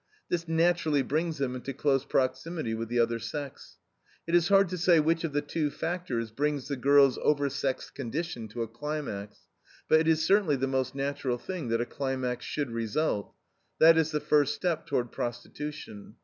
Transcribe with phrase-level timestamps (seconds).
[0.29, 3.77] This naturally brings them into close proximity with the other sex.
[4.25, 7.93] It is hard to say which of the two factors brings the girl's over sexed
[7.93, 9.41] condition to a climax,
[9.87, 13.35] but it is certainly the most natural thing that a climax should result.
[13.77, 16.15] That is the first step toward prostitution.